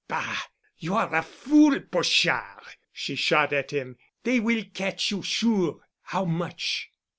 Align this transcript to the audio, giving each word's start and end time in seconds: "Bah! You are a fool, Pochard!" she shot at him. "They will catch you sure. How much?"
"Bah! 0.07 0.41
You 0.79 0.95
are 0.95 1.13
a 1.13 1.21
fool, 1.21 1.79
Pochard!" 1.79 2.63
she 2.91 3.13
shot 3.13 3.53
at 3.53 3.69
him. 3.69 3.97
"They 4.23 4.39
will 4.39 4.63
catch 4.73 5.11
you 5.11 5.21
sure. 5.21 5.85
How 6.01 6.25
much?" 6.25 6.89